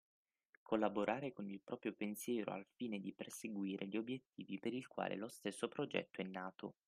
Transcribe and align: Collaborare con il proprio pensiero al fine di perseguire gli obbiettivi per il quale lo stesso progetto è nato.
Collaborare 0.63 1.31
con 1.31 1.47
il 1.47 1.61
proprio 1.63 1.93
pensiero 1.93 2.53
al 2.53 2.65
fine 2.65 2.99
di 2.99 3.13
perseguire 3.13 3.85
gli 3.85 3.97
obbiettivi 3.97 4.57
per 4.57 4.73
il 4.73 4.87
quale 4.87 5.15
lo 5.15 5.27
stesso 5.27 5.67
progetto 5.67 6.21
è 6.21 6.23
nato. 6.23 6.73